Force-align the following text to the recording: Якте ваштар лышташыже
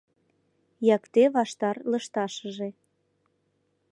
Якте 0.95 1.23
ваштар 1.35 1.77
лышташыже 1.91 2.69